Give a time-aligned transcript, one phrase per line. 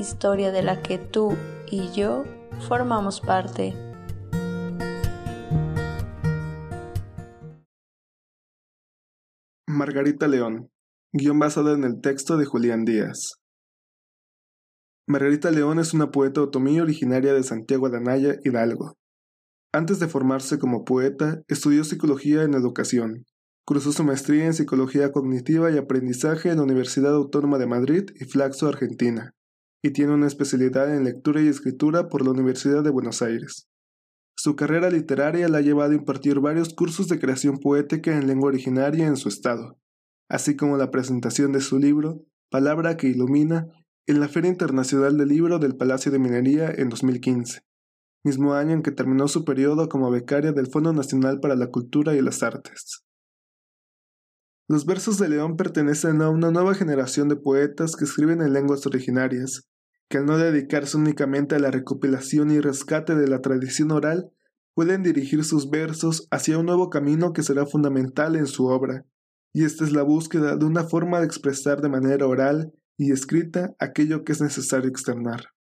[0.00, 1.36] historia de la que tú
[1.70, 2.24] y yo
[2.66, 3.74] formamos parte.
[9.68, 10.70] Margarita León,
[11.12, 13.40] guion basado en el texto de Julián Díaz.
[15.06, 18.96] Margarita León es una poeta otomí originaria de Santiago de Anaya, Hidalgo.
[19.72, 23.24] Antes de formarse como poeta, estudió psicología en educación.
[23.64, 28.24] Cursó su maestría en psicología cognitiva y aprendizaje en la Universidad Autónoma de Madrid y
[28.24, 29.34] Flaxo, Argentina
[29.82, 33.68] y tiene una especialidad en lectura y escritura por la Universidad de Buenos Aires.
[34.36, 38.48] Su carrera literaria la ha llevado a impartir varios cursos de creación poética en lengua
[38.48, 39.78] originaria en su estado,
[40.28, 43.68] así como la presentación de su libro, Palabra que Ilumina,
[44.06, 47.60] en la Feria Internacional del Libro del Palacio de Minería en 2015,
[48.24, 52.14] mismo año en que terminó su periodo como becaria del Fondo Nacional para la Cultura
[52.14, 53.04] y las Artes.
[54.68, 58.86] Los versos de León pertenecen a una nueva generación de poetas que escriben en lenguas
[58.86, 59.68] originarias,
[60.10, 64.32] que al no dedicarse únicamente a la recopilación y rescate de la tradición oral,
[64.74, 69.06] pueden dirigir sus versos hacia un nuevo camino que será fundamental en su obra,
[69.54, 73.74] y esta es la búsqueda de una forma de expresar de manera oral y escrita
[73.78, 75.54] aquello que es necesario externar.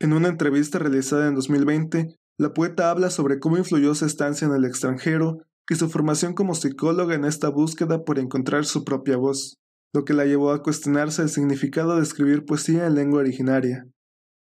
[0.00, 4.54] En una entrevista realizada en 2020, la poeta habla sobre cómo influyó su estancia en
[4.54, 9.59] el extranjero y su formación como psicóloga en esta búsqueda por encontrar su propia voz,
[9.92, 13.86] lo que la llevó a cuestionarse el significado de escribir poesía en lengua originaria.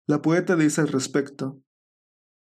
[0.06, 1.60] La poeta dice al respecto,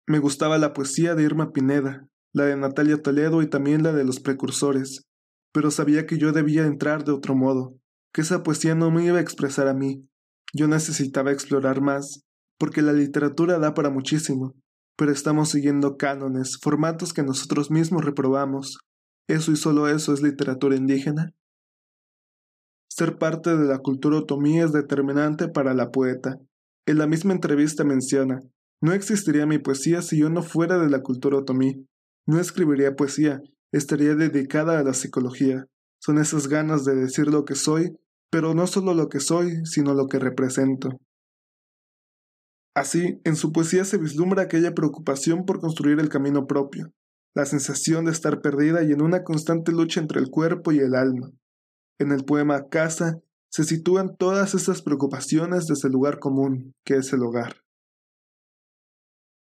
[0.08, 4.04] Me gustaba la poesía de Irma Pineda, la de Natalia Toledo y también la de
[4.04, 5.08] los precursores,
[5.52, 7.76] pero sabía que yo debía entrar de otro modo,
[8.14, 10.08] que esa poesía no me iba a expresar a mí.
[10.54, 12.24] Yo necesitaba explorar más,
[12.58, 14.56] porque la literatura da para muchísimo,
[14.98, 18.80] pero estamos siguiendo cánones, formatos que nosotros mismos reprobamos.
[19.28, 21.34] ¿Eso y solo eso es literatura indígena?
[23.00, 26.38] Ser parte de la cultura otomí es determinante para la poeta.
[26.86, 28.42] En la misma entrevista menciona,
[28.82, 31.88] no existiría mi poesía si yo no fuera de la cultura otomí.
[32.28, 33.40] No escribiría poesía,
[33.72, 35.64] estaría dedicada a la psicología.
[36.02, 37.96] Son esas ganas de decir lo que soy,
[38.30, 40.90] pero no solo lo que soy, sino lo que represento.
[42.76, 46.92] Así, en su poesía se vislumbra aquella preocupación por construir el camino propio,
[47.34, 50.96] la sensación de estar perdida y en una constante lucha entre el cuerpo y el
[50.96, 51.32] alma.
[52.00, 53.20] En el poema Casa
[53.52, 57.64] se sitúan todas esas preocupaciones desde el lugar común, que es el hogar.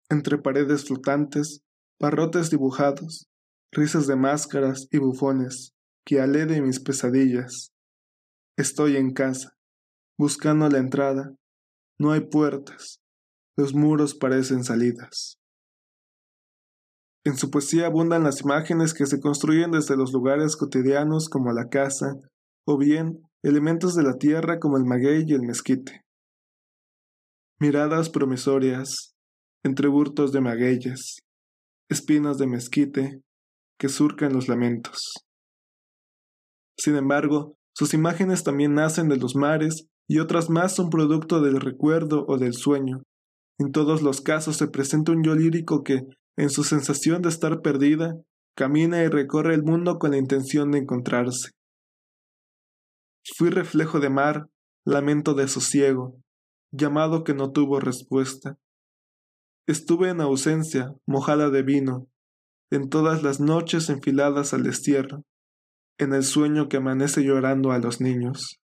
[0.10, 1.62] Entre paredes flotantes,
[2.00, 3.28] barrotes dibujados,
[3.72, 5.74] risas de máscaras y bufones,
[6.06, 7.74] que alé de mis pesadillas.
[8.58, 9.56] Estoy en casa,
[10.18, 11.36] buscando la entrada.
[12.00, 13.02] No hay puertas,
[13.58, 15.38] los muros parecen salidas.
[17.26, 21.68] En su poesía abundan las imágenes que se construyen desde los lugares cotidianos como la
[21.68, 22.16] casa,
[22.68, 26.04] o bien elementos de la tierra como el maguey y el mezquite.
[27.60, 29.16] Miradas promisorias,
[29.64, 31.20] entre burtos de magueyes,
[31.90, 33.22] espinas de mezquite
[33.80, 35.02] que surcan los lamentos.
[36.78, 41.60] Sin embargo, sus imágenes también nacen de los mares y otras más son producto del
[41.60, 43.02] recuerdo o del sueño,
[43.60, 46.02] en todos los casos se presenta un yo lírico que,
[46.38, 48.16] en su sensación de estar perdida,
[48.56, 51.52] camina y recorre el mundo con la intención de encontrarse.
[53.36, 54.48] Fui reflejo de mar,
[54.86, 56.20] lamento de sosiego,
[56.72, 58.58] llamado que no tuvo respuesta.
[59.68, 62.08] Estuve en ausencia, mojada de vino,
[62.72, 65.24] en todas las noches enfiladas al destierro,
[66.00, 68.60] en el sueño que amanece llorando a los niños.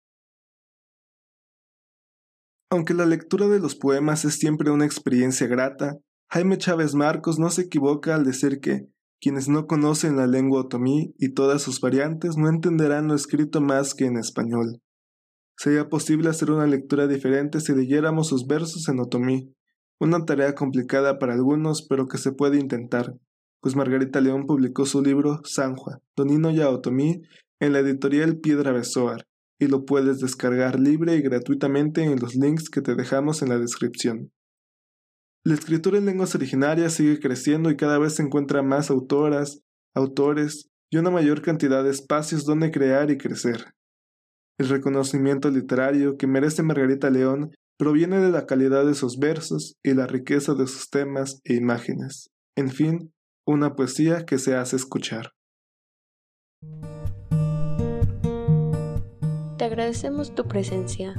[2.72, 5.98] Aunque la lectura de los poemas es siempre una experiencia grata,
[6.32, 8.88] Jaime Chávez Marcos no se equivoca al decir que
[9.20, 13.94] quienes no conocen la lengua otomí y todas sus variantes no entenderán lo escrito más
[13.94, 14.82] que en español.
[15.58, 19.54] Sería posible hacer una lectura diferente si leyéramos sus versos en otomí,
[20.00, 23.14] una tarea complicada para algunos, pero que se puede intentar,
[23.62, 27.22] pues Margarita León publicó su libro Sanjua, Donino ya Otomí,
[27.60, 29.28] en la editorial Piedra Besoar,
[29.60, 33.58] y lo puedes descargar libre y gratuitamente en los links que te dejamos en la
[33.58, 34.32] descripción.
[35.46, 39.62] La escritura en lenguas originarias sigue creciendo y cada vez se encuentra más autoras,
[39.96, 43.74] autores y una mayor cantidad de espacios donde crear y crecer.
[44.60, 49.94] El reconocimiento literario que merece Margarita León proviene de la calidad de sus versos y
[49.94, 52.30] la riqueza de sus temas e imágenes.
[52.58, 53.14] En fin,
[53.48, 55.32] una poesía que se hace escuchar.
[59.58, 61.14] Te agradecemos tu presencia.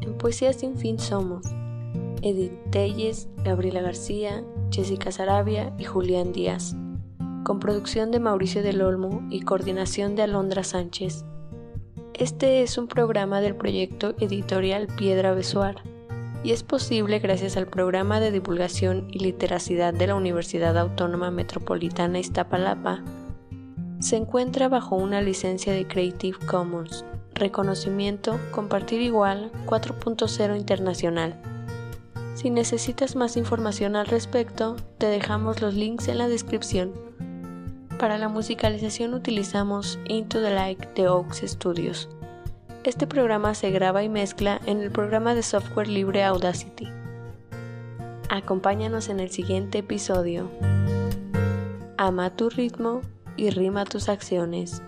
[0.00, 1.44] En Poesía Sin Fin somos
[2.22, 6.74] Edith Telles, Gabriela García, Jessica Sarabia y Julián Díaz,
[7.44, 11.24] con producción de Mauricio del Olmo y coordinación de Alondra Sánchez.
[12.14, 15.82] Este es un programa del proyecto editorial Piedra Besuar
[16.42, 22.18] y es posible gracias al programa de divulgación y literacidad de la Universidad Autónoma Metropolitana
[22.18, 23.02] Iztapalapa.
[23.98, 27.04] Se encuentra bajo una licencia de Creative Commons,
[27.34, 31.55] reconocimiento Compartir Igual 4.0 Internacional.
[32.36, 36.92] Si necesitas más información al respecto, te dejamos los links en la descripción.
[37.98, 42.10] Para la musicalización utilizamos Into the Light de Oaks Studios.
[42.84, 46.86] Este programa se graba y mezcla en el programa de software libre Audacity.
[48.28, 50.50] Acompáñanos en el siguiente episodio.
[51.96, 53.00] Ama tu ritmo
[53.38, 54.82] y rima tus acciones.